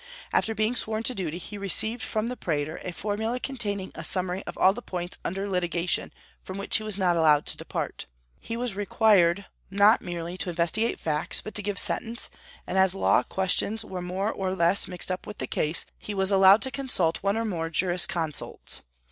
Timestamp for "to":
1.03-1.13, 7.45-7.55, 10.39-10.49, 11.53-11.61, 16.63-16.71